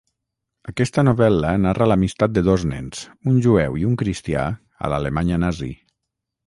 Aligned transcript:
Aquesta 0.71 1.03
novel·la 1.07 1.51
narra 1.65 1.87
l'amistat 1.91 2.33
de 2.39 2.45
dos 2.49 2.65
nens, 2.73 3.05
un 3.35 3.39
jueu 3.49 3.79
i 3.83 3.87
un 3.93 4.01
cristià 4.05 4.51
a 4.87 4.93
l'Alemanya 4.95 5.43
nazi. 5.49 5.73